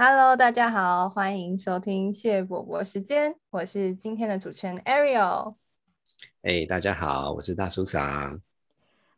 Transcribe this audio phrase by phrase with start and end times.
[0.00, 5.56] Hello，大家好，欢迎收听谢伯伯时间，我是今天的主持人 Ariel。
[6.42, 8.40] 哎，大家好，我是大叔桑，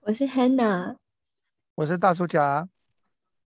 [0.00, 0.96] 我是 Hannah，
[1.74, 2.66] 我是大叔甲。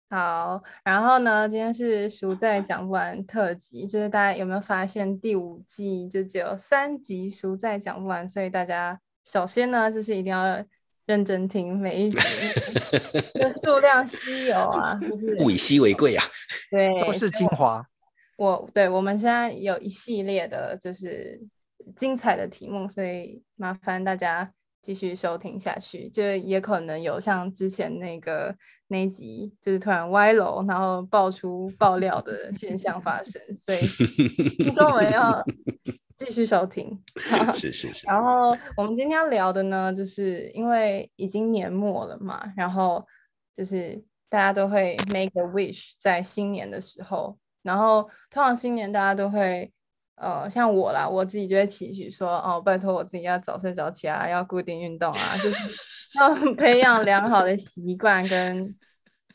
[0.09, 10.65] 好，然后呢，今天是书在讲不完特辑，就是大家有没有发现第五季就只有三集书在讲不完，所以大家首先呢，就是一定要
[11.09, 12.17] 认真听每一集，
[13.33, 16.23] 这数量稀有啊，就 是物以稀为贵啊，
[16.69, 17.83] 对，都是精华。
[18.37, 21.41] 我对我们现在有一系列的，就是
[21.97, 26.07] 精彩的题目，所以麻烦大家继续收听下去。
[26.09, 28.55] 就也可能有像之前那个
[28.89, 33.79] 那一集，就是突然歪楼，然后爆出爆料的现象发生，所以
[34.63, 35.43] 听众们要
[36.19, 37.01] 继续收听。
[37.55, 38.05] 是是是。
[38.05, 43.05] 然后我们今天要聊的呢，就是因为已经年末了嘛，然后
[43.53, 49.71] 就是大家都会 make a wish 在新年的时候，然后通常新年大家都会，
[50.15, 55.57] 呃，像我啦，我自己就会期许说，哦，拜托我自己要早睡早起啊，要固定运动啊，就是
[56.19, 58.75] 要培养良好的习惯跟，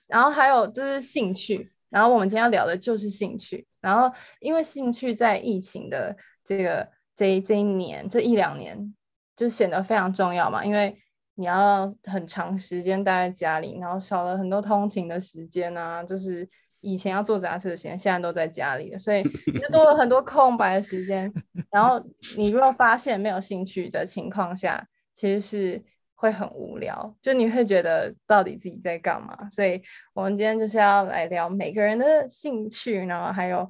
[0.07, 6.15] 然后还有就是兴趣，然后我们今天要聊的就是兴趣，然后因为兴趣在疫情的
[6.45, 8.95] 这个这这一年这一两年
[9.35, 10.97] 就显得非常重要嘛，因为
[11.35, 16.49] 你要很长时间待在家里，然后少了很多通勤的时间啊，就是
[16.81, 19.23] 以前要做杂志的时间，现在都在家里了，所以
[19.59, 21.33] 就多了很多空白的时间。
[21.73, 22.01] 然后
[22.37, 25.83] 你如果发现没有兴趣的情况下，其实是
[26.15, 29.49] 会很无聊，就你会觉得到底自己在干嘛。
[29.51, 33.69] 所以我们今天就是要来聊每个人的兴趣，然后还有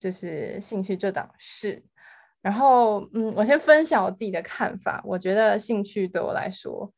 [0.00, 1.84] 就是兴趣这档事。
[2.44, 5.02] 然后，嗯，我先分享我自己的看法。
[5.02, 6.92] 我觉得兴趣对我来说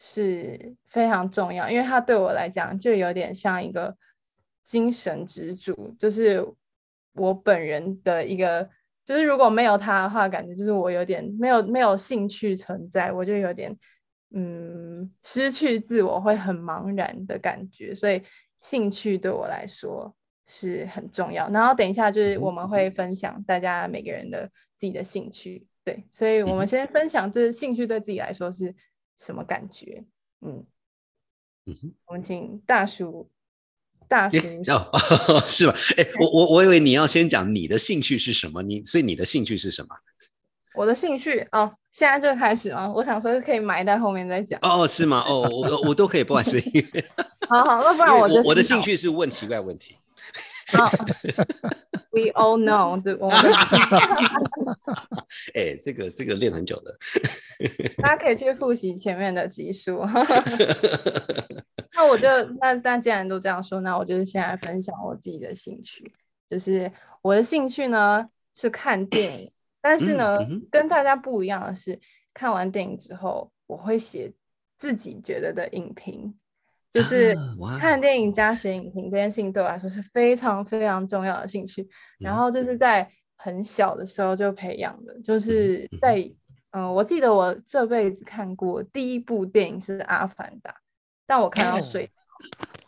[0.00, 3.96] 是非常重要，因为它对我来讲就有点像一个
[4.64, 6.44] 精神支柱，就是
[7.12, 8.68] 我本人的一个，
[9.04, 13.72] 就是如果没有它的话，感觉就是我有点没有没有兴趣存在，我就有点
[14.34, 17.94] 嗯失去自我，会很茫然的感觉。
[17.94, 18.20] 所以
[18.58, 20.12] 兴趣对我来说
[20.46, 21.48] 是很重要。
[21.50, 24.50] 然后等一下就是我们会分享大家每个人的
[24.80, 28.74] 自己的兴趣，对，所以我们先分享这兴趣对自己来说是
[29.18, 30.02] 什么感觉。
[30.40, 30.64] 嗯，
[31.66, 33.28] 嗯哼，我们请大叔，
[34.08, 35.74] 大叔哦， 是吧？
[35.98, 39.94] 哎，我我我以为你要先讲你的兴趣是什么，你所以你的兴趣是什么？
[40.74, 42.90] 我的兴趣哦，现在就开始吗？
[42.90, 44.58] 我想说可以埋在后面再讲。
[44.62, 45.22] 哦，是吗？
[45.28, 46.58] 哦，我我都可以，不好意思。
[47.46, 49.94] 好好，那不然我就我的兴趣是问奇怪问题。
[50.72, 50.90] 好，
[52.12, 53.38] We all know，对，我们
[55.54, 56.96] 哎，这个这个练很久的，
[58.02, 60.04] 大家可以去复习前面的集数。
[61.94, 62.28] 那我就
[62.60, 66.12] 那那既然都这样说，那我就是现在分享我自己的兴趣，
[66.48, 66.90] 就是
[67.22, 70.38] 我的兴趣呢是看电影，但是呢
[70.70, 71.98] 跟大家不一样的是，
[72.32, 74.32] 看完电影之后我会写
[74.78, 76.34] 自己觉得的影评。
[76.92, 77.32] 就是
[77.78, 86.28] 看电影加写影评这件事情对我来说是非常非常重要的兴趣，然后这是在很小的时候就培养的，就是在
[86.72, 90.70] 嗯，我记得我这辈子看过第一部电影是《阿凡达》，
[91.28, 92.10] 但我看到睡，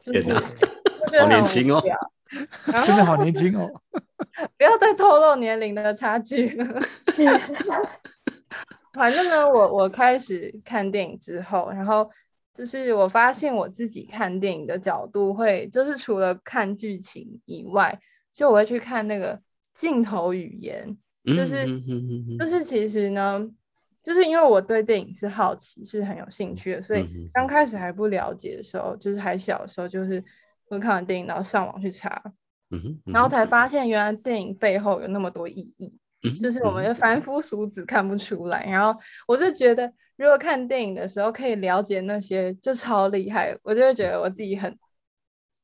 [0.02, 1.80] 就是好年轻哦，
[2.84, 3.70] 真的好年轻哦，
[4.58, 6.80] 不要再透露年龄的差距了。
[8.94, 12.10] 反正呢，我我开始看电影之后，然后。
[12.54, 17.98] 就是我发现我自己看电影的角度会，就是除了看剧情以外，
[18.32, 19.40] 就我会去看那个
[19.74, 21.64] 镜头语言，就是
[22.38, 22.64] 就是。
[22.64, 23.48] 其实呢，
[24.02, 30.22] 就是因为我对电影是好奇，是很有兴趣的，所以刚开始还不了解的时候，就是还小的时候，就是
[30.64, 32.22] 会看完电影然后上网去查，
[33.12, 35.92] 然后才发现原来电影背后有那么多意义，
[36.40, 39.92] 就是我们的凡夫俗子看不出来，然后我就觉得。
[40.16, 43.58] 如果看电影的时候可以了解那些，就超厉害。
[43.62, 44.78] 我就会觉得我自己很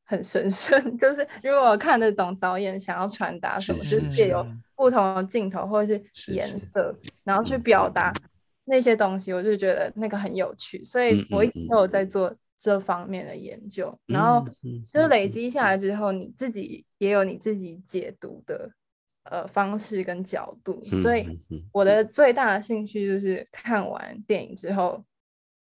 [0.05, 0.83] 很神圣。
[0.99, 4.45] 就是如果我看得懂导演想要传达什么，就是借由
[4.75, 6.93] 不同的镜头或者是颜色，
[7.23, 8.13] 然后去表达
[8.65, 10.83] 那些东西，我就觉得那个很有趣。
[10.83, 13.97] 所以我一直都有在做这方面的研究。
[14.07, 14.45] 然后
[14.93, 18.69] 就累积下来之后，你自己也有你自己解读的。
[19.31, 21.39] 呃，方式跟角度，所以
[21.73, 25.05] 我的最大的兴趣就是看完电影之后，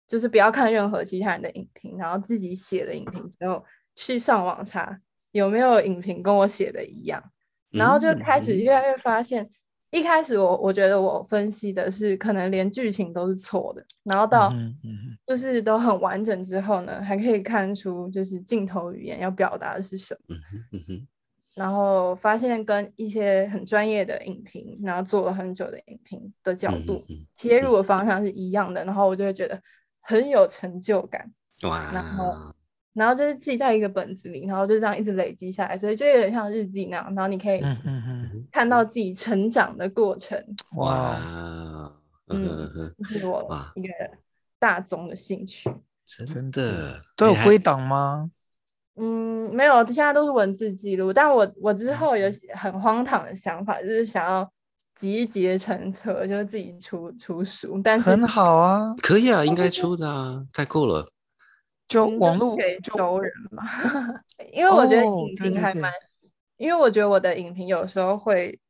[0.06, 3.64] 就是不要看任何其他人的影评，然后自己写的影评之后，
[3.96, 5.00] 去上网查
[5.32, 7.22] 有没有影评跟我写的一样，
[7.70, 9.50] 然后就开始越来越发现，
[9.90, 14.48] 一开始我我觉得我分析的是可能连剧情都是错的，然后到
[15.26, 20.36] 就是都很完整之后呢，还可以看出就是镜头语言要表达的是什么。
[21.58, 29.60] 然后发现跟一些很专业的影评，然后做了很久的影评的角度切入的方向是一样的，然后我就会觉得
[30.00, 31.28] 很有成就感。
[31.60, 32.32] 然后，
[32.92, 37.60] 然后就是记在一个本子里，然后就这样一直累积下来，所以就有点像日记那样，然后你可以
[38.52, 40.40] 看到自己成长的过程，
[40.76, 41.92] 哇，哇，
[42.28, 43.44] 嗯嗯哼，这是我
[43.74, 43.88] 一个
[44.60, 45.68] 大宗的兴趣。
[46.04, 46.98] 真真的。
[47.16, 48.30] 都有归档吗？
[48.98, 54.50] 嗯，没有，现在都是文字记录，但我我之后嗯有很荒唐的想法，就是想要
[54.96, 61.02] 集结成册，就是自己出出书，但是很好啊，可以啊，应该出的啊，太够了。
[61.02, 61.12] 嗯
[61.88, 63.64] 就网络给就熟人嘛，
[64.52, 65.90] 因为我觉得哦影对对对评还蛮，
[66.58, 68.60] 因为我觉得我的影评有时候会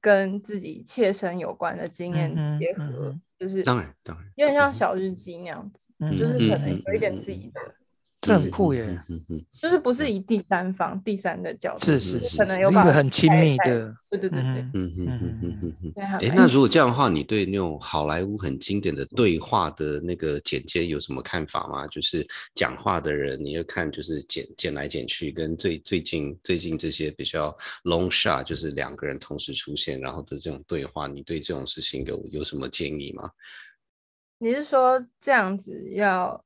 [0.00, 7.60] 跟自己切身有关的经验结合，就是当然当然有点像小日记那样子，嗯就是嗯可能有一点自己的，
[8.24, 8.98] 这很酷耶，
[9.60, 21.86] 就是不是以第三方、第三的角度，是是是可能有一个很亲密的，对对对对，嗯嗯嗯嗯嗯哎，那如果这样的话，你对那种好莱坞很经典的对话的那个剪接有什么看法吗？
[21.88, 27.54] 就是讲话的人，你要看就是剪剪来剪去，跟最最近最近这些比较
[27.84, 33.30] long shot，就是两个人同时出现，然后的这种对话，你对这种事情有有什么建议吗？
[34.38, 36.42] 你是说这样子要？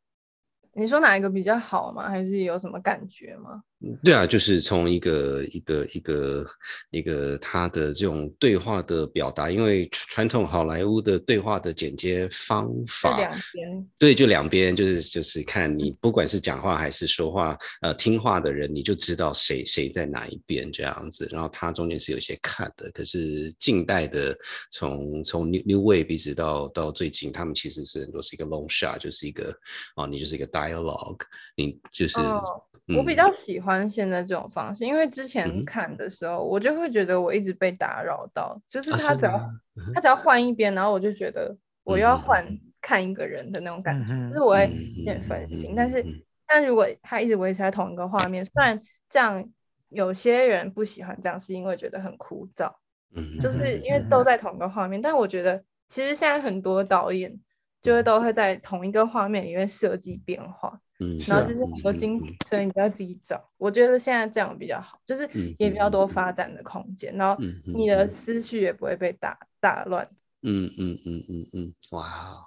[0.74, 2.08] 你说哪一个比较好吗？
[2.08, 3.62] 还是有什么感觉吗？
[4.02, 6.46] 对啊，就是从一个一个一个
[6.90, 24.36] 一个他的这种对话的表达，因为传统好莱坞的对话的剪接方法，两边，对，就两边就是就是看你不管是讲话还是说话，呃，听话的人你就知道谁谁在哪一边这样子，然后他中间是有一些 cut 的，可是近代的
[24.72, 29.56] 从从 New New Wave 一直到到最近，他们其实是很多是一个 long shot，就是一个
[29.94, 31.20] 哦，你就是一个 dialogue，
[31.58, 32.64] 你就是、哦
[32.96, 39.50] 我比嗯较喜欢现在这种方式，因为之嗯前看的时候，我就会觉得我一直被打扰到，就是啊他只要、
[39.94, 42.42] 他只要换一边，然后我就觉得我又要换
[42.80, 45.74] 看一个人的那种感觉，嗯就是我会嗯有点分嗯心。
[45.76, 49.46] 但是嗯嗯但如果他一直维持在同一个画面，虽然这样
[49.90, 52.72] 有些人不喜欢这样，是因为觉得很枯燥，
[53.14, 55.02] 嗯就是嗯因为都在同一个画面。
[55.02, 57.38] 但我觉得其实现在很多导演
[57.82, 60.80] 就是都会在同一个画面里面设计变化。
[61.00, 67.40] 嗯，然后啊就是很多嗯精嗯神你要自己找，我觉得现在这样比较好，就是嗯也比较多嗯嗯发展的空间，然后
[67.76, 70.08] 你的嗯思绪也不会被打打乱。
[70.42, 72.46] 嗯嗯嗯嗯嗯，哇，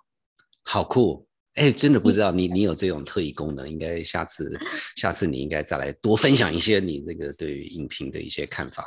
[0.64, 1.28] 好酷！
[1.56, 4.50] 哎，真的不知道你 你有这种特异功能，应该下次
[4.96, 8.86] 下次你应该再来多分享一些你这个对于影评的一些看法。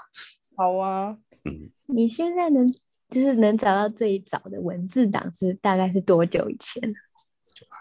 [0.56, 2.66] 好啊，嗯你现在能
[3.10, 6.92] 就是能找到最早的文字档是大概是多久以前？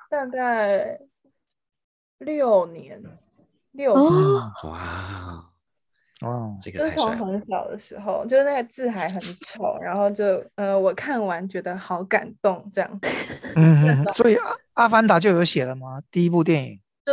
[0.10, 1.00] 大概
[2.24, 3.02] 六年，
[3.72, 4.54] 六哇，
[6.22, 7.32] 哦，这就是从个太帅了！
[7.32, 13.00] 很小的时候，就是那个字还很丑，然后就呃，我看完觉得好感动，这样。
[13.56, 16.02] 嗯哼，所以阿阿凡达就有写了吗？
[16.10, 17.12] 第一部电影，就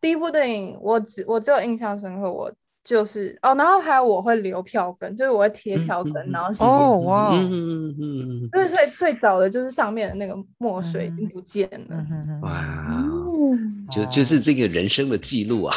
[0.00, 2.52] 第一部电影，我只我只有印象深刻，我
[2.84, 11.96] 就是哦，然后还有我会留票根，就是我会贴嗯票根，嗯然后写哦哇哦嗯嗯嗯嗯对，所以最早的就是上面的那个墨水已经嗯不见了。
[12.42, 13.04] 哇，
[13.52, 15.74] 嗯，就就是这个人生的记录啊！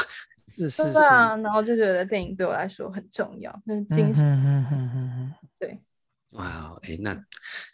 [0.48, 4.24] 是是是，对啊，然后就觉得电影对我来说很重要，那是精嗯神。
[4.26, 5.80] 嗯哼哼哼哼，对，
[6.38, 7.12] 哇，哎，那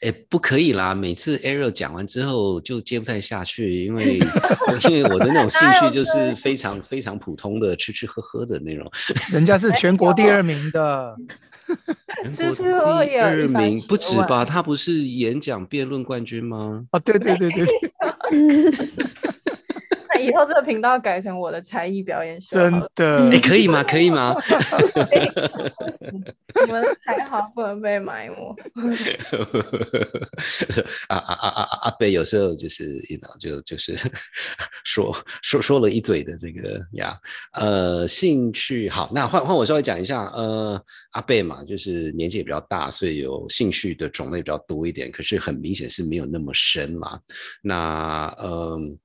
[0.02, 0.94] 哎不可以啦！
[0.94, 4.20] 每次 Ariel 讲完之后就接不太下去，因为
[4.90, 8.90] 因为我的那种兴趣就是非常非常普通的吃吃喝喝的那种。
[9.32, 11.16] 人家是全国第二名的，
[12.34, 14.46] 吃吃喝喝第二名不止吧？
[14.46, 16.86] 他不是演讲辩论冠军吗？
[16.92, 17.66] 哦，对对对对，
[18.32, 19.21] 那
[20.22, 23.84] 以后这个频道改成我的才艺表演秀真，的 哎，，可以吗？
[23.84, 24.36] 可以吗？
[26.66, 28.36] 你们的才华不能被埋没。
[31.08, 31.78] 啊啊啊啊啊！
[31.84, 33.96] 阿贝有时候就是，you know，就就是
[34.84, 37.18] 说说说了一嘴的这个呀，
[37.54, 47.20] 呃，兴趣好，那换换我稍微讲一下，呃，阿贝嘛，就是年纪也比较大，所以有兴趣的种类比较多一点，可是很明显是没有那么深嘛。
[47.62, 48.98] 那嗯。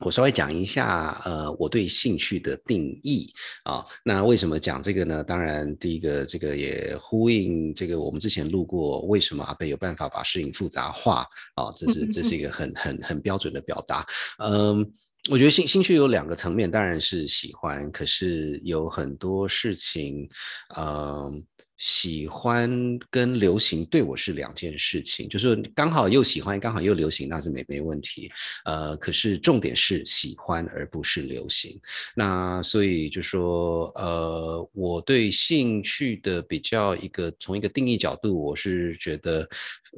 [0.00, 3.30] 我稍微讲一下，呃，我对兴趣的定义
[3.64, 3.84] 啊。
[4.04, 5.22] 那为什么讲这个呢？
[5.22, 11.70] 当然，第一个，这个也呼应这个我们之前录过，为什么阿贝有办法把事情复杂化啊？
[11.76, 14.06] 这是这是一个很很很标准的表达。
[14.38, 14.90] 嗯，
[15.30, 20.28] 我觉得兴兴趣有两个层面，当然是喜欢，可是有很多事情，
[20.76, 21.44] 嗯。
[21.80, 28.30] 喜欢跟流行对我是两件事情，就是刚好又喜欢，刚好又流行，那是没没问题。
[28.66, 31.80] 呃，可是重点是喜欢而不是流行。
[32.14, 39.48] 那所以就说，呃，我对兴趣的比较一个从一个定义角度，我是觉得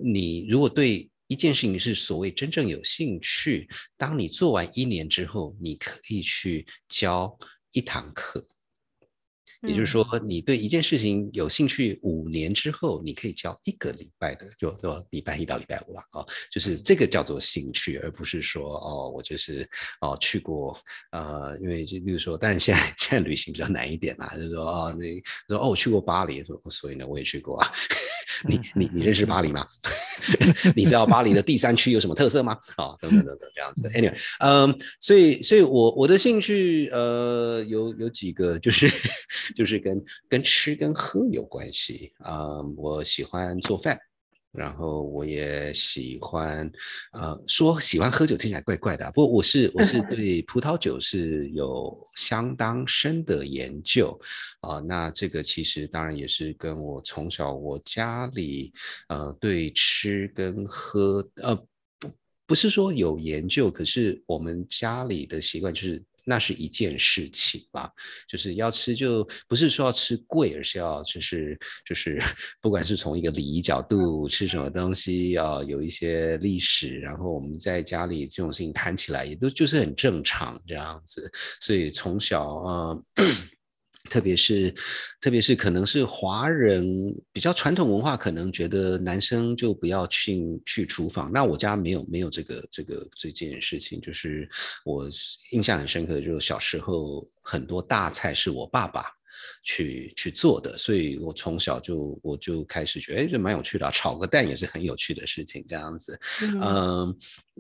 [0.01, 7.37] 你如果对一件事情是所谓真正有兴趣，当你做完一年之后，你可以去教
[7.73, 8.41] 一堂课。
[9.67, 19.69] 也就是说，你对一件事情有兴趣，五年之后你可以教一个礼拜的，就就礼拜一到礼拜五了哦，就是这个叫做兴趣，而不是说哦，我就是
[20.01, 20.77] 哦去过
[21.13, 27.73] 呃，因为就比如说，但是现在现在旅行比较难一点啦，就是说哦，你说哦我去过巴黎，说所以呢我也去过啊。
[28.49, 29.65] 你你你认识巴黎吗？
[30.75, 32.57] 你知道巴黎的第三区有什么特色吗？
[32.77, 33.89] 啊，等等等等这样子。
[33.91, 38.91] Anyway，嗯，所以所以我我的兴趣呃有有几个就是
[39.53, 43.99] 就是跟跟吃跟喝有关系啊，我喜欢做饭。
[44.53, 46.71] 然后我也喜欢，
[47.13, 54.21] 呃，说喜欢喝酒听起来怪怪的，不过我是我是 对葡萄酒是有相当深的研究，
[54.61, 58.71] 啊，那这个其实当然也是跟我从小我家里，
[59.09, 61.57] 呃，对吃跟喝，呃，
[61.99, 62.11] 不
[62.49, 66.05] 不是说有研究，可是我们家里的习惯就是。
[66.25, 67.91] 那是一件事情吧，
[68.29, 72.19] 就是要吃，就不是说要吃贵，而是要就是就是，
[72.61, 82.99] 不管是从一个礼仪角度，吃什么东西要有一些历史，然后我们在家里这种事情谈起来也都就是很正常这样子，所以从小啊。
[84.11, 84.75] 特别是，
[85.21, 86.85] 特别是可能是华人
[87.33, 91.31] 比较传统文化，可能觉得男生就不要去去厨房。
[91.33, 94.49] 那我家没有没有这个这个这件事情，就是
[94.85, 95.09] 我
[95.53, 99.05] 印象很深刻，就是小时候很多大菜是我爸爸。
[99.65, 106.19] 去去做的，所以我从小就我就开始觉得，哎，这蛮有趣的，炒个蛋也是很有趣的事情，这样子，
[106.61, 107.17] 嗯，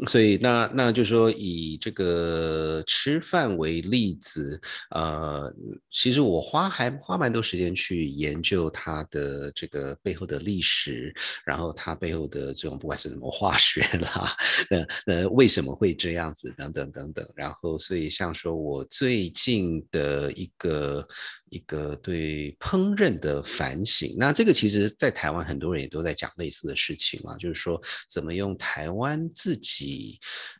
[0.06, 5.54] 所以那那就说以这个吃饭为例子，呃，
[5.90, 14.36] 其实我花还花蛮多时间去研究它的这个背后的历史，然后它背后的这种不管是什么化学啦，
[14.70, 21.06] 呃呃，为什么会这样子等等等等，然后所以像说我最近的一个。
[21.52, 29.81] 一个对烹饪的反省，那这个其实，在台湾很多人也都在讲类似的事情嘛，就是说怎么用台湾自己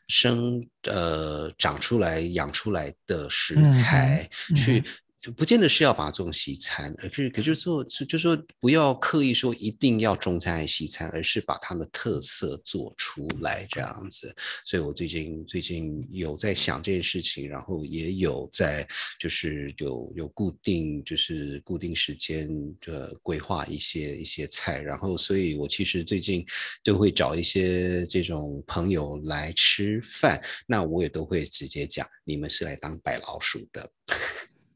[0.07, 4.83] 生呃长出来养出来的食材去。
[5.23, 14.35] 就不见得是要把它做成西餐，而是可就是说，是就说不要刻意说一定要中餐还是西餐，而是把它的特色做出来这样子。
[14.65, 18.85] 所以我最近最近有在想这件事情，然后也有在
[19.17, 22.49] 就是有有固定就是固定时间
[22.81, 26.45] 的规划一些一些菜，然后所以我其实最近
[26.83, 33.89] 就会找一些这种朋友来吃饭，那我也都会直接讲，你们是来当白老鼠的。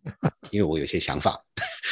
[0.51, 1.39] 因为我有些想法，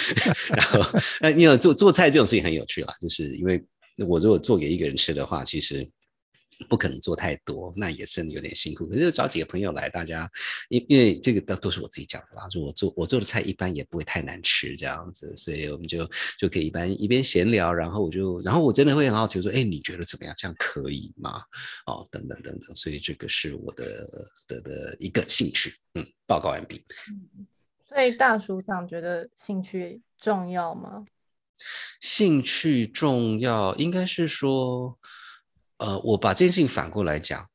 [0.50, 3.63] 然后呃，因为做做菜这种事情很有趣啦，就是因为
[4.07, 5.89] 我如果做给一个人吃的话，其实
[6.69, 8.88] 不可能做太多，那也真的有点辛苦。
[8.88, 10.29] 可是找几个朋友来，大家
[10.69, 20.34] 因因为这个都都是我自己讲的啦，就我做我做的菜一般也不会太难吃这样子，所以我们就就可以一般一边闲聊，然后我就然后我真的会很好奇说，哎，你觉得怎么样？
[20.38, 21.41] 这样可以吗？
[21.88, 24.07] 哦，等等等等，所以这个是我的
[24.48, 25.74] 的的一个兴趣。
[25.95, 26.81] 嗯，报告完毕。
[27.96, 31.06] 所以大叔上觉得兴趣重要吗？
[32.02, 35.00] 兴趣重要，应该是说，
[35.78, 37.48] 呃，我把这件事情反过来讲，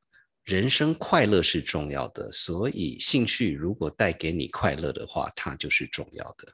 [0.45, 6.51] 人生快乐是重要的，所以兴趣如果带给你快乐的话，它就是重要的。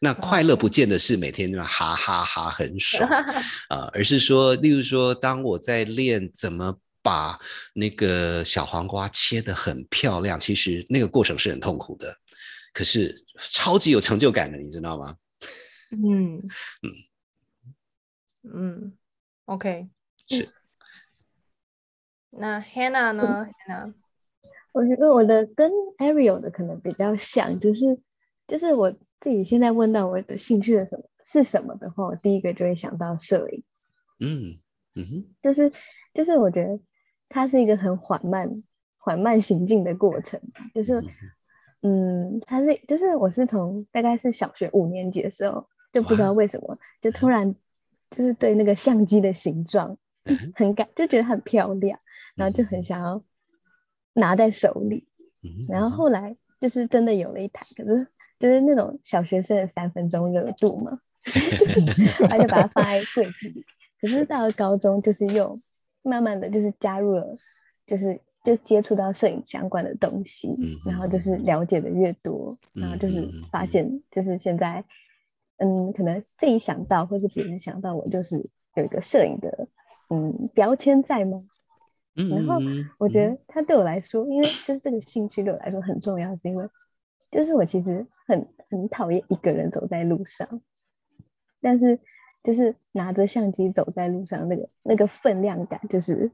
[0.00, 3.08] 那快乐不见得是每天那哈哈哈很爽
[3.70, 7.34] 啊， 而是说，例如说，当我在练怎么把
[7.72, 12.14] 那个小黄瓜切得很漂亮，其实那个过程是很痛苦的。
[12.72, 15.16] 可是超级有成就感的，你知道吗？
[15.92, 16.36] 嗯
[16.82, 16.90] 嗯
[18.42, 18.98] 嗯
[19.46, 19.88] ，OK，
[20.28, 20.48] 是。
[22.30, 23.92] 那 Hannah 呢？Hannah，
[24.72, 25.68] 我觉得我的跟
[25.98, 28.00] Ariel 的可能比较像，就是
[28.46, 33.64] 就是我自己现在问到我的兴趣的什么是什么的话，我第一个就会想到摄影。
[34.20, 34.60] 嗯
[34.94, 35.72] 嗯哼，就是
[36.14, 36.78] 就是我觉得
[37.28, 38.62] 它是一个很缓慢
[38.96, 40.40] 缓慢行进的过程，
[40.72, 41.02] 就是。
[41.82, 47.54] 嗯，他是就是我是从大概是小学五年级的时候就不知道为什么就突然
[48.10, 49.96] 就是对那个相机的形状
[50.54, 51.98] 很感就觉得很漂亮，
[52.36, 53.22] 然后就很想要
[54.12, 55.08] 拿在手里，
[55.68, 58.06] 然后后来就是真的有了一台，可是
[58.38, 61.00] 就是那种小学生的三分钟热度嘛，
[62.28, 63.64] 他就把它放在柜子里。
[64.00, 65.60] 可是到了高中，就是又
[66.02, 67.38] 慢慢的就是加入了，
[67.86, 74.84] 就是就接触到摄影相关的东西，嗯然后就是了解的越多，然后就是发现就是现在，
[75.58, 79.68] 嗯，可能自己想到或是别人想到我，就是有一个摄影的
[80.08, 81.44] 嗯标签在吗？
[82.16, 82.60] 嗯然后
[82.98, 86.68] 我觉得它对我来说，因为就是这个兴趣对我来说很重要，是因为
[87.30, 90.60] 就是我其实很很讨厌一个人走在路上，
[91.60, 92.00] 但是
[92.42, 96.30] 就是拿着相机走在路上，那个那个分量感，就是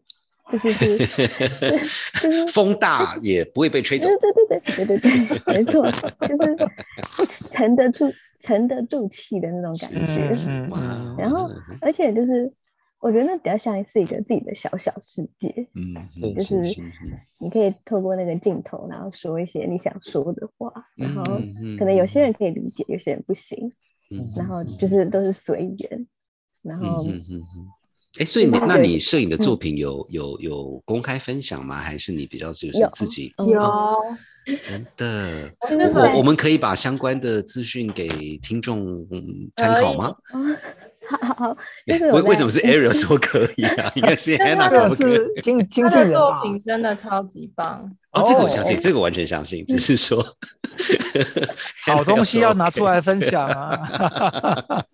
[0.50, 4.32] 就是是就是风大也不会被吹走对。
[4.32, 5.10] 对对对对对对，
[5.54, 10.32] 没错，就是 沉得住沉得住气的那种感觉。
[10.48, 11.50] 嗯嗯然后
[11.80, 12.52] 而且就是
[13.00, 16.62] 我觉得那比较像是一个自己的小小世界，嗯，就是
[17.40, 23.72] 你可以透过那个镜头，然后说一些你想说的话，然后嗯可能有些人可以理解，有些人不行，
[24.10, 26.06] 嗯然后就是都是随缘，
[26.62, 27.04] 然后。
[28.18, 31.76] 哎，所以那你摄影的作嗯品有有有公开分享吗？
[31.78, 33.32] 还是你比较就是自己？
[33.38, 33.96] 嗯有，
[34.62, 38.06] 真的，我我我们可以把相关的资讯给
[38.38, 40.14] 听众嗯参考吗？
[40.32, 40.40] 哦，
[41.08, 41.56] 好好好，
[41.86, 43.92] 就是为为什么是 Ariel 说可以啊？
[43.96, 46.18] 应该是真的 Hannah 这个可不可以是经经他的纪人？
[46.18, 50.24] 作品真的超级棒，哦，这个我相信，哦这个完全相信，只是说
[51.86, 54.84] 好东西要拿出来分享啊！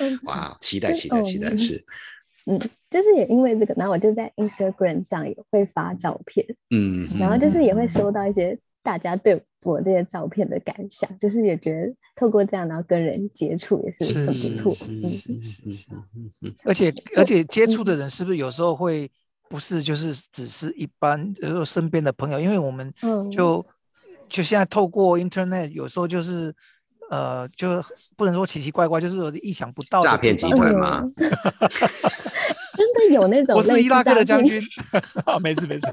[0.00, 1.84] 嗯 哇，期待期待期待哦是，
[2.46, 2.58] 嗯，
[2.90, 14.74] 就是也因为这个，然后我就在 Instagram 上也会发照片，嗯，然后就是也会嗯收到一些大家对我这些照片的感想，就是也觉得透过这样，然后跟人接触也是是很不错。
[14.74, 14.86] 是
[16.42, 19.10] 嗯，而且而且接触的人是不是有时候会
[19.48, 23.64] 不是就是只是一般，就是说身边的朋友，因为我们嗯就
[24.28, 26.54] 就现在透过 Internet，有时候就是
[27.10, 27.82] 呃，就
[28.16, 31.02] 不能说奇奇怪怪，就是有意想不到的诈骗集团吗？
[31.02, 31.14] 嗯
[32.76, 34.60] 真的有那种我是伊拉克的将军，
[35.24, 35.86] 啊， 没事没事，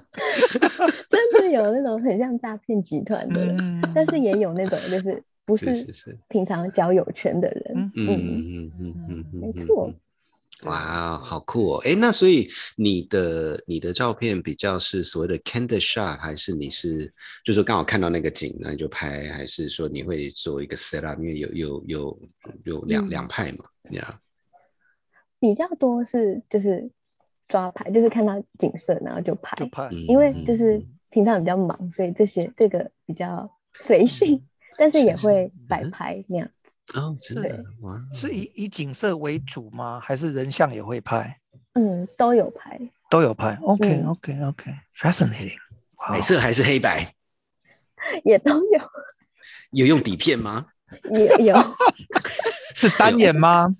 [1.09, 5.71] 真的有那种很像诈骗集团的，嗯，但是也有那种就是不是
[6.27, 7.63] 平常交友圈的人。
[7.75, 9.25] 嗯嗯嗯嗯，嗯。
[9.39, 9.91] 没错。
[10.63, 11.81] 嗯哇，好酷哦！
[11.83, 17.11] 哎，那所以你的你的照片比较是所谓的 candid shot，还是你是
[17.43, 21.19] 就是刚好看到那个景，那你就拍，还是说你会做一个 set up？
[21.19, 22.21] 因为有有有
[22.65, 24.19] 有两嗯两派嘛，这样。
[25.39, 26.91] 比较多是就是
[27.47, 34.45] 抓拍，就是看到景色然后就拍，就拍，因为就是嗯平常比较忙，所以这些这个比较随性，
[34.77, 36.49] 但是也会摆嗯拍那样。
[36.95, 39.99] 哦，真的哇，是以以景色为主吗？
[40.01, 41.39] 还是人像也会拍？
[41.73, 43.57] 嗯，都有拍，都有拍。
[43.61, 45.57] OK 嗯 OK OK，fascinating。
[45.97, 47.13] 哇白色还是黑白？
[48.25, 48.81] 也都有，
[49.71, 50.65] 有用底片吗？
[51.13, 51.55] 也有
[52.75, 53.73] 是单眼吗？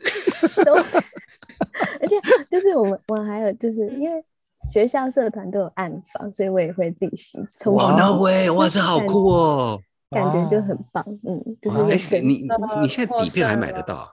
[0.63, 2.15] 都，而且
[2.49, 4.23] 就是我们我还有就是因为
[4.71, 8.49] 学校社团都有暗房，所以我也会自己洗，冲哇洗，no way！
[8.51, 9.81] 哇，这好酷哦！
[10.11, 14.07] 感觉就很棒，嗯，就是你你呃你现在底片还买得到啊？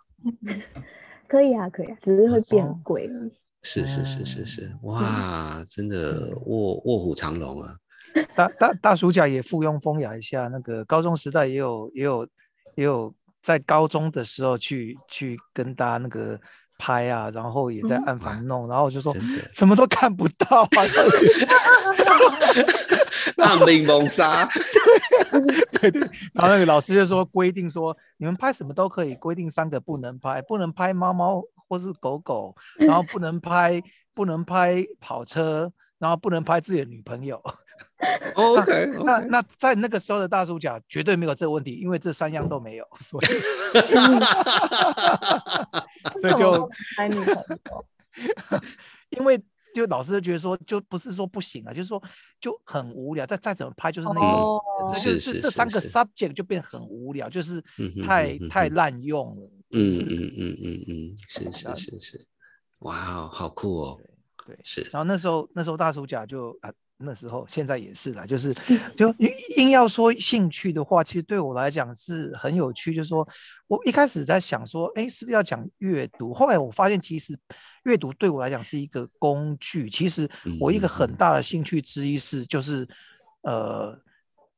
[1.28, 3.10] 可以啊，可以啊，只是会变贵。
[3.62, 7.74] 是是是是嗯是，哇，真的卧卧虎藏龙啊！
[8.34, 12.24] 大大大暑假也附庸风雅一下，那个高中时代也有也有
[12.76, 16.38] 也有在高中的时候去去跟大家那个
[16.78, 19.14] 拍啊，然后也在嗯暗房弄，然后我就说
[19.52, 21.10] 什么都看不到啊，然后
[22.54, 22.96] 就
[23.36, 24.48] 暗冰风沙，
[25.80, 26.00] 对 对，
[26.32, 33.82] 然后那个老师就说规定说你们拍什么都可以，规定三个不能拍，不能拍猫猫或是狗狗，然后不能拍
[34.14, 37.42] 不能拍跑车，然后不能拍自己的女朋友。
[38.34, 43.26] OK，那那在那个时候的大叔讲绝对没有这个问题，因为这三样都没有，所以
[46.20, 47.44] 所以就拍女朋友，
[49.10, 49.40] 因为
[49.74, 52.02] 就老师就觉得说，就不是说不行啊，就是说
[52.40, 57.62] 就很无聊，再再怎么拍就是那种，哦就是这这三个 subject 就变很无聊，就是
[58.04, 59.50] 太太嗯滥用了。
[59.70, 62.26] 嗯就是嗯嗯嗯嗯，是是 是是，
[62.78, 64.00] 哇哦，好酷哦！
[64.46, 68.52] 对是然后那时候那时候大叔甲就啊，那时候现在也是啦，就是
[68.96, 72.94] 就硬硬要说兴趣的话，其实对我来讲是很有趣。
[72.94, 73.26] 就是说
[73.66, 76.34] 我一开始在想说，哎，是不是要讲阅读？
[76.34, 77.38] 后来我发现，其实
[77.84, 79.88] 阅读对我来讲是一个工具。
[79.88, 80.28] 其实
[80.60, 82.88] 我一个很大的兴趣之一是，就是
[83.42, 83.98] 呃。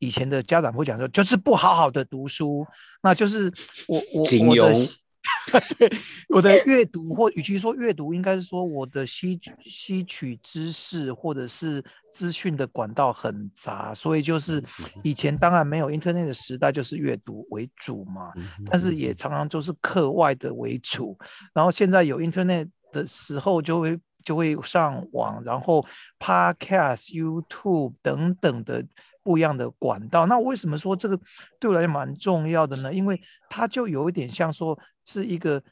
[0.02, 2.66] 以前的家长会讲说，就是不好好的读书，
[3.02, 3.52] 那就是
[3.86, 4.98] 我我我的庸
[5.78, 5.90] 对，
[6.28, 14.62] 我的阅读或与其说阅读，应该是说我的吸吸取知识或者是资讯的管道很杂，所以就是
[15.02, 18.32] 以前当然没有 Internet 的时代，就是阅读为主嘛，
[18.70, 21.18] 但是也常常就是课外的为主，
[21.52, 23.98] 然后现在有 Internet 的时候就会。
[24.22, 25.82] 就会上网，然后
[26.18, 28.84] Podcast、YouTube 等等的
[29.22, 30.26] 不一样的管道。
[30.26, 31.18] 那为什么说这个
[31.58, 32.92] 对我来讲蛮重要的呢？
[32.92, 34.78] 因为它就有一点像说
[35.12, 35.62] 是一个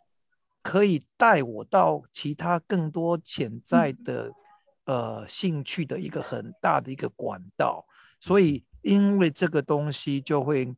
[0.62, 4.32] 可以带我到其他更多潜在的
[4.84, 7.86] 呃兴趣的一个很大的一个管道。
[8.20, 10.74] 所以因为这个东西就会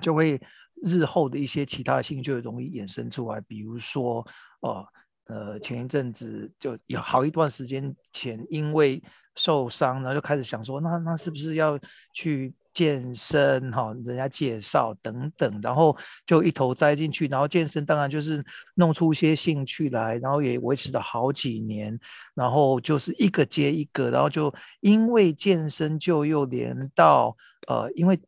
[0.00, 0.40] 就会
[0.82, 4.26] 日后的一些其他的兴趣容易衍生出来，比如说
[4.60, 4.86] 呃。
[5.28, 9.02] 呃，前一阵子就有好一段时间前，因为
[9.34, 11.76] 受伤，然后就开始想说，那那是不是要
[12.12, 13.72] 去健身？
[13.72, 17.26] 哈，人家介绍等等，然后就一头栽进去。
[17.26, 21.98] 然后健身当然就是弄出一些兴趣来，然后也维持了好几年。
[22.34, 27.34] 然后就是一个接一个，然后就因为健身就又连到
[27.66, 28.20] 呃，因为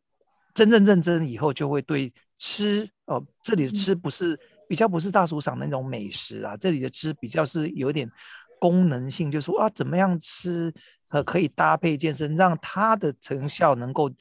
[0.55, 4.37] 真正认真以后就会对吃哦，这里的吃不是。
[4.69, 8.07] 比较不是大厨赏那种美食啊，这里的吃比较是有点
[8.59, 10.71] 功能性，就说啊怎么样吃
[11.07, 14.11] 呃可以搭配健身，让它的成效能够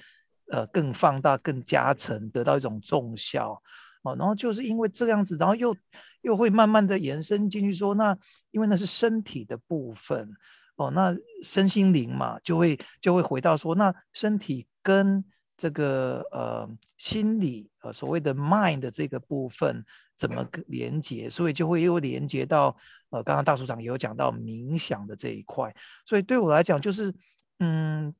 [0.50, 3.60] 呃更放大、更加成，得到一种重效
[4.02, 4.16] 哦。
[4.16, 5.76] 然后就是因为这样子，然后又
[6.22, 8.16] 又会慢慢的延伸进去说，那
[8.50, 10.30] 因为那是身体的部分
[10.76, 15.24] 哦，那身心灵嘛，就会就会回到说，那身体跟
[15.56, 19.84] 这个呃心理呃所谓的 mind 的这个部分。
[20.18, 22.76] 怎么连接，所以就会又连接到
[23.10, 25.72] 呃，刚刚大组长也有讲到冥想的这一块，
[26.04, 27.14] 所以对我来讲就是，
[27.60, 28.12] 嗯，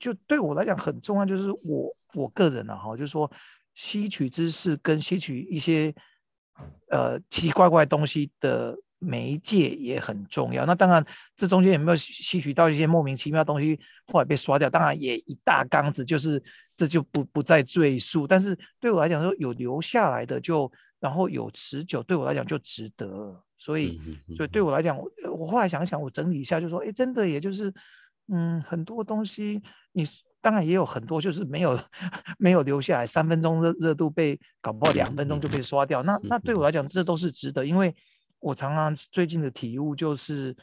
[0.00, 3.30] 就对我来讲很重要，就是我我个人呢哈，就是说
[3.74, 5.94] 吸取知识跟吸取一些
[6.88, 10.66] 呃奇奇怪怪东西的媒介也很重要。
[10.66, 11.04] 那当然，
[11.36, 16.42] 这中间有没有吸取到一些莫名其妙东西，后来被刷掉，当然也一大缸子，就是
[16.74, 18.26] 这就不不再赘述。
[18.26, 20.68] 但是对我来讲说，有留下来的就。
[21.00, 23.98] 然后有持久，对我来讲就值得，所以，
[24.36, 27.72] 所以对我来讲，我我后来想想，我整理一下，就说，哎，真的，也就是，
[28.32, 29.60] 嗯，很多东西，
[29.92, 30.06] 你
[30.40, 31.78] 当然也有很多，就是没有
[32.38, 37.94] 没有留下来，三分钟热热度被搞不好两分钟就被刷掉，那那对我来讲，这都是值得，因为
[38.38, 40.56] 我常常最近的体悟就是，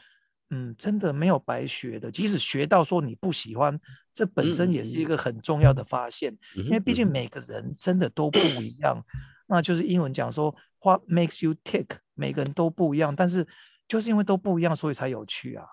[0.50, 3.78] 嗯，真的没有白学的，即使学到说你不喜欢，
[4.14, 9.04] 这本身也是一个很重要的发现，因为毕竟每个人真的都不一样。
[9.46, 11.86] 那就是英文讲说，What makes you tick？
[12.14, 13.46] 每个人都不一样，但是
[13.86, 15.64] 就是因为都不一样，所以才有趣啊。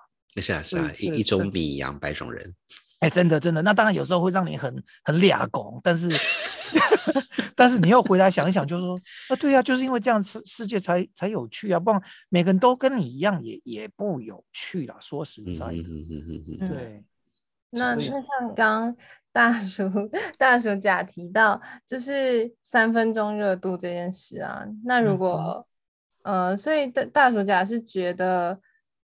[0.42, 2.54] 是啊，是啊，一一种米养百种人。
[3.00, 3.62] 哎，真的真的。
[3.62, 6.10] 那当然有时候会让你很很俩拱，但是
[7.56, 14.96] 但是你又回来想一想，就是说，啊，对呀，就是因为这样世世界才才有趣啊，不然每个人都跟你一样，也也不有趣啦。
[15.00, 17.04] 说实在的，对。
[17.72, 18.96] 那那像刚。
[19.36, 19.84] 大叔，
[20.40, 24.66] 大叔甲提到就是三分钟热度这件事啊。
[24.86, 25.68] 那如果
[26.24, 28.58] 呃，所以大大叔甲是觉得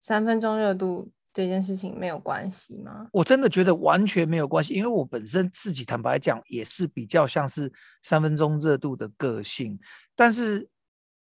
[0.00, 3.08] 三分钟热度这件事情没有关系吗？
[3.12, 9.78] 我真的觉得完全没有关系，因为我本身自己坦白讲也是比较像是三分钟热度的个性。
[10.14, 10.68] 但是，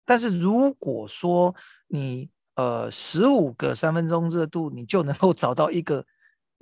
[0.05, 1.53] 但是如果说
[1.87, 6.05] 你呃十五个三分钟热度，你就能够找到一个。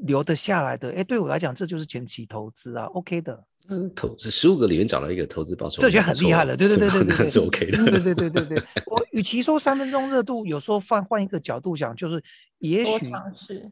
[0.02, 3.43] 留得下来的，哎，对我来讲，这就是前期投资啊，OK 的。
[3.69, 6.56] 嗯，投资十五个里面找到一个投资报酬，这就很厉害了。
[6.56, 7.84] 对对对对对，是 OK 的。
[7.84, 12.23] 对对对对对，我与其说三分钟热度，有时候换换一个角度想，就是
[12.60, 13.71] 也许是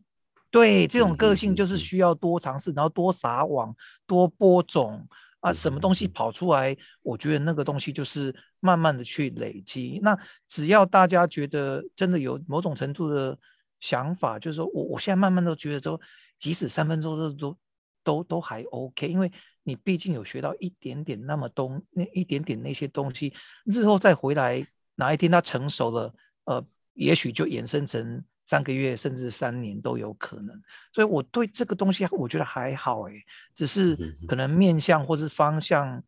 [0.51, 5.07] 对这种个性，就是需要多尝试，然后多撒网，多播种
[5.39, 9.99] 啊，什么东西跑出来，我觉得那个东西就是慢慢的去累积。
[10.03, 13.37] 那只要大家觉得真的有某种程度的。
[13.81, 15.99] 想法就是说，我我现在慢慢都觉得说，
[16.39, 17.57] 即使三分钟都都
[18.03, 19.31] 都都还 OK，因为
[19.65, 23.33] 你毕竟有学到一点点那么东那一点点那些东西，
[23.65, 26.13] 日后再回来哪一天它成熟了，
[26.45, 30.57] 呃，也许就延伸成三个月甚至三年都有可能。
[30.93, 33.13] 所以我对这个东西我觉得还好哎，
[33.53, 36.01] 只是可能面向或是方向，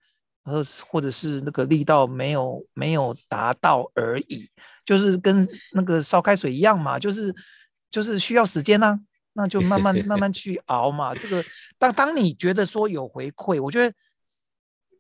[0.44, 4.50] 和或者是那个力道没有没有达到而已，
[4.86, 7.36] 就是跟那个烧开水一样嘛，就是。
[7.90, 9.00] 就是需要时间呢，
[9.38, 11.14] 那就慢慢慢慢 去熬嘛。
[11.14, 11.46] 这个
[11.78, 13.96] 当当你觉得说有回馈，我觉得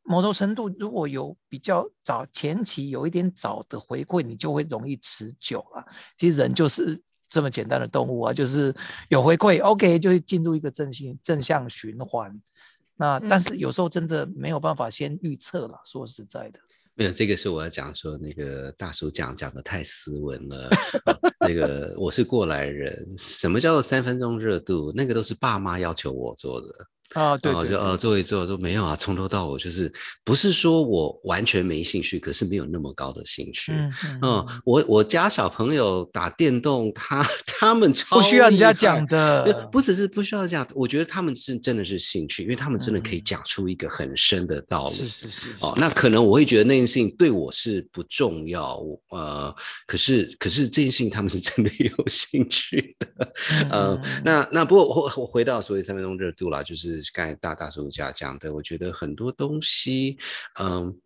[0.03, 5.83] 某种程度如果有比较早前期有一点早的回馈，你就会容易持久啊。
[6.19, 8.73] 其实人就是这么简单的动物啊，就是
[9.09, 12.39] 有回馈，OK 就会进入一个正性正向循环。
[12.95, 16.59] 那但是有时候真的没有办法先预测了，说实在的。
[16.97, 20.67] 没有，这个是我要讲说，那个大叔讲讲的太斯文了。
[21.47, 24.91] 这个我是过来人，什么叫做三分钟热度？
[24.95, 26.67] 那个都是爸妈要求我做的。
[27.13, 29.91] 啊，对，就呃做一做，说没有啊，从头到尾就是
[30.25, 33.71] 不是说我完全没兴趣，可是没有那么高的兴趣。
[34.21, 44.95] 嗯，我我家小朋友打电动，他 他们超不需要人家讲的，不只是不需要讲，我觉得他们是真的是兴趣，因为他们真的可以讲出一个很深的道理。
[44.95, 45.49] 是是是。
[45.61, 48.79] 哦，那可能我会觉得那件事情对我是不重要，
[49.11, 53.33] 呃，可是可是这件事情他们是真的有兴趣的。
[53.71, 56.96] 嗯，那那不过我我回到所谓三分钟热度啦，就是。
[57.13, 60.17] 刚才大大叔家讲的，我觉得很多东西，
[60.59, 60.99] 嗯。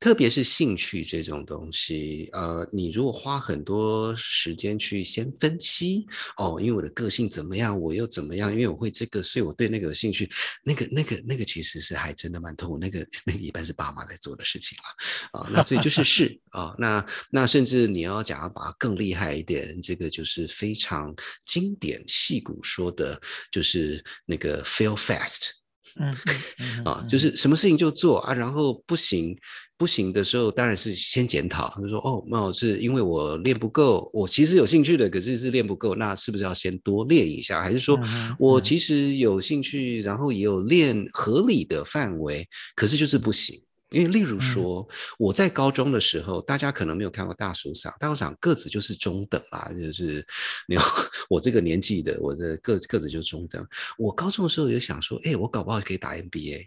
[0.00, 6.06] 特别是兴趣这种东西，呃，你如果花很多时间去先分析，
[6.36, 10.30] 哦，因为我的个性怎么样，我又怎么样，因为我会这个，所以我对那个有兴趣，
[10.62, 21.12] 那个、那个、那个其实是还真的蛮痛苦，那个那个一般是爸妈在做的事情啦，啊，那所以就是是啊，那那甚至你要讲要把它更厉害一点，这个就是非常
[21.44, 25.57] 经典戏骨说的，就是那个 feel fast。
[25.98, 29.36] 嗯啊，就是什么事情就做啊，然后不行
[29.76, 37.60] 不行的时候，当然是先检讨，就说哦，那是因为我练不够，我其实有兴趣的，可是是练不够，那是不是要先多练一下？
[37.60, 37.98] 还是说
[38.38, 43.60] 我其实有兴趣，然后也有练合理的范围，可是就是不行？
[43.90, 44.86] 因为，例如说，
[45.18, 50.26] 我在高中的时候，大家可能没有看过大叔嗓，大叔嗓个子就是中等啦，就是
[50.66, 50.76] 你
[51.30, 53.66] 我这个年纪的，我的个个子就是中等。
[53.96, 56.66] 我高中的时候就想说，哎，我搞不好可以打 NBA。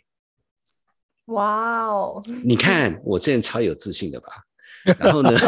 [1.25, 2.21] 哇哦！
[2.43, 4.27] 你看我这人超有自信的吧？
[4.97, 5.31] 然后呢？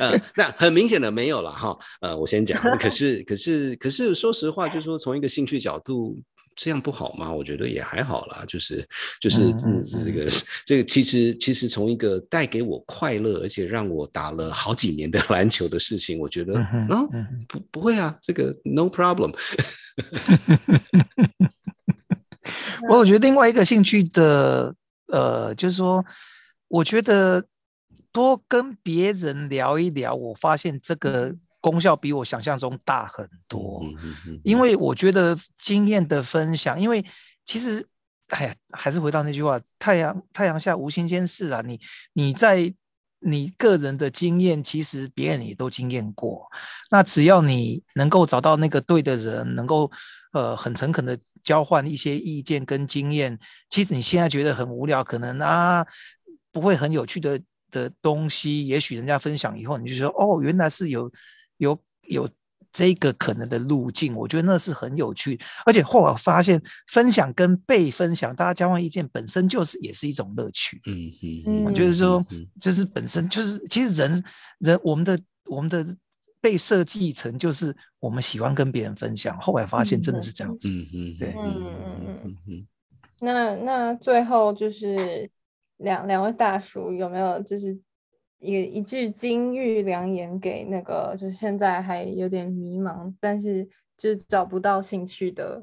[0.00, 1.78] 呃，那很明显的没有了哈。
[2.00, 6.18] 呃，我先讲，可是，可是，可是，说实话，就是说从一个兴趣角度。
[6.56, 7.30] 这样不好吗？
[7.30, 8.86] 我觉得也还好啦，就是
[9.20, 10.30] 就是嗯，这个
[10.64, 17.06] 这个其实其实从一个带给我快乐，而且让我打了好几年的 篮球的事情，我觉得啊
[17.46, 19.34] 不不会啊，这个 no problem。
[22.88, 24.74] 我我觉得另外一个兴趣的
[25.08, 26.04] 呃，就是说，
[26.68, 27.44] 我觉得
[28.12, 31.36] 多跟别人聊一聊，我发现这个。
[31.66, 33.82] 功效比我想象中大很多，
[34.44, 37.04] 因为我觉得经验的分享，因为
[37.44, 37.84] 其实，
[38.28, 41.60] 哎呀，还是回到那句话，太阳太阳下无新鲜事啊。
[41.66, 41.80] 你
[42.12, 42.72] 你在
[43.18, 46.46] 你个人的经验，其实别人也都经验过。
[46.88, 49.90] 那只要你能够找到那个对的人，能够
[50.34, 53.36] 呃很诚恳的交换一些意见跟经验，
[53.68, 55.84] 其实你现在觉得很无聊，可能啊
[56.52, 57.40] 不会很有趣的
[57.72, 61.10] 的东西，也许人家分享以后，你就说哦，原来是有。
[61.58, 62.28] 有有
[62.72, 70.80] 这个可能的路径，我觉得那是很有趣，而且后来发现分享跟被分享，大家交换意见本身就是也是一种乐趣。
[70.86, 71.10] 嗯
[71.46, 72.22] 嗯，我觉得说
[72.60, 74.22] 就是本身就是其实人
[74.58, 75.86] 人我们的我们的
[76.40, 80.68] 被设计成就是我们喜欢跟别人分享，后来发现真的是这样子。
[80.68, 81.64] 嗯嗯，对，嗯
[82.06, 82.66] 嗯嗯嗯。
[83.20, 85.30] 那那最后就是
[85.78, 87.78] 两两位大叔有没有就是？
[88.38, 93.64] 一一句金玉良言给那个，就是现在还有点迷茫，但是
[93.96, 95.62] 就是找不到兴趣的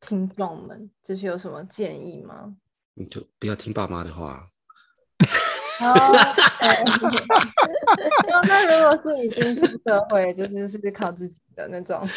[0.00, 2.56] 听众们，就是有什么建议吗？
[2.94, 4.51] 你就不要听爸妈的话。
[5.82, 5.94] 哦，
[8.44, 12.08] 那如果是已经出社会，就是是靠自己的那种，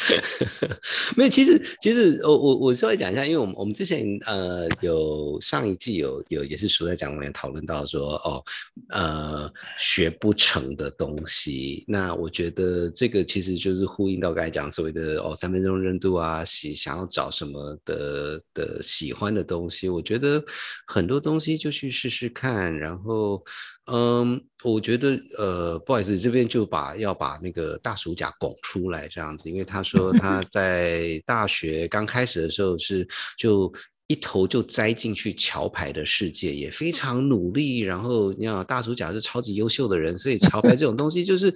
[1.17, 1.30] 没有。
[1.30, 8.43] 其实，其实我我我稍微讲一下，因为我们我们之前呃有上一季有有也是熟在讲，我们也讨论到说哦
[8.89, 20.43] 呃学不成的东西，那我觉得这个其实就是呼应到刚才讲所谓的哦三分钟热度啊，喜想要找什么的的喜欢的东西，我觉得
[20.88, 23.43] 很多东西就去试试看，然后。
[23.91, 33.72] 嗯，我觉得呃，不好意思，这边就把要把那个大暑假拱出来这样子，因为他说他 在大学刚开始的时候是就。
[34.08, 37.80] 一头就栽进去桥牌的世界，也非常努力。
[37.80, 41.52] 然后你看，大主讲是超级优秀的人，所以 桥牌这种东西就是，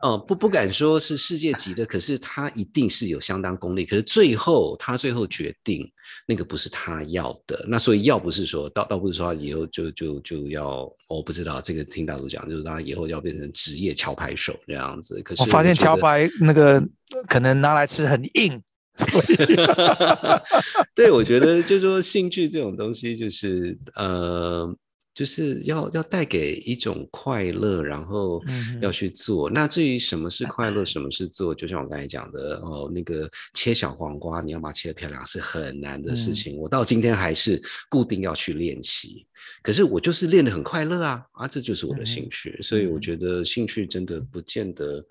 [0.00, 3.84] 呃，不不敢说是世界级的，可是他一定是有相当功力。
[3.84, 5.86] 可是最后他最后决定，
[6.26, 7.62] 那个不是他要的。
[7.68, 15.20] 那所以要不是说，倒倒不是说他以后就就就要，我不知道这个听大主讲，就是他以后要变成职业桥牌手这样子。
[15.22, 16.82] 可是我发现桥牌那个
[17.28, 18.62] 可能拿来吃很硬。
[20.94, 24.74] 对，我觉得就是说兴趣这种东西，就是呃
[25.14, 29.50] 就是要要带给一种快乐，然后嗯要去做。
[29.50, 36.56] 那至于什么是快乐， 什么是做，就像我刚才讲的哦，那个切小黄瓜，你要把它切得漂亮是很难的事嗯情。
[36.56, 39.26] 我到今天还是固定要去练习，
[39.62, 42.58] 可是我就是练得很快乐啊啊，这就是我的兴嗯趣。
[42.62, 45.04] 所以我嗯觉得兴趣真的不见得。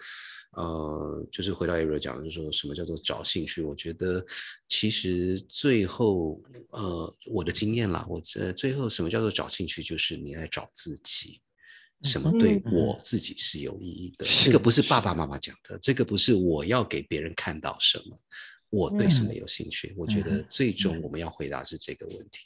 [0.51, 3.61] 呃，就是回到 Ariel 讲的，就是说什么叫做找兴趣？
[3.61, 4.25] 我觉得
[4.67, 9.81] 其实最后，呃，我的经验啦，我呃最后什么叫做找兴趣？
[9.81, 11.41] 就是你在找自己，
[12.03, 14.25] 什么对嗯我自己是有意义的。
[14.25, 18.17] 是这个不是爸爸妈妈讲的，这个不是我要给别人看到什么，
[18.69, 19.93] 我对什么嗯有兴趣。
[19.97, 22.39] 我觉得最终我们要回答是这个问题。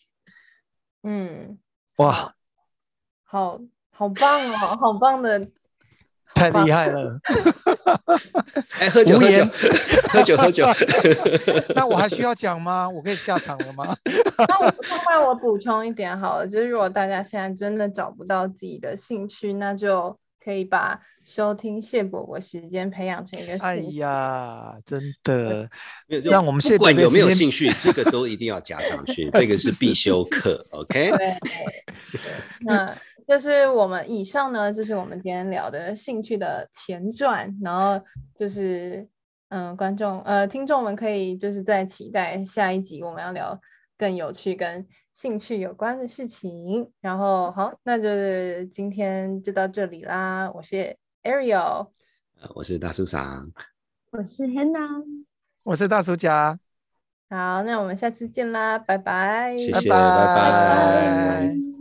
[1.02, 1.58] 嗯，
[1.98, 2.36] 哇，
[3.24, 5.50] 好好棒哦，好棒的，
[6.36, 7.18] 太厉害了！
[8.80, 9.46] 哎， 喝酒，喝酒，
[10.10, 10.66] 喝酒，喝酒。
[11.74, 12.88] 那我还需要讲吗？
[12.88, 13.96] 我可以下场了吗？
[14.48, 14.74] 那我
[15.10, 23.78] 那我补充一点好了，就是如果大家现在真的找不到自己的兴趣，那就可以把收听谢伯伯时间培养成一个哎。
[23.94, 25.70] 呀，真的，
[26.08, 30.66] 没有就让我们谢不管有没有兴趣，这个都一定要加上去，这个是必修课。
[30.72, 31.38] OK，对
[32.60, 32.96] 那
[33.28, 38.00] 就是我们以上呢，就是我们今天聊的兴趣的前传，然后
[38.36, 39.08] 就是
[39.50, 43.60] 嗯，观众呃听众们可以就是在期待下一集我们要聊
[43.98, 46.90] 更有趣跟兴趣有关的事情。
[47.02, 51.90] 然后好，那就是今天就到这里啦，我是 Ariel，
[52.40, 53.52] 呃我是大叔桑。
[54.12, 55.26] 我是 Hannah。
[55.64, 56.60] 我是大叔甲，
[57.28, 61.75] 好，那我们下次见啦，拜拜，谢拜谢拜拜拜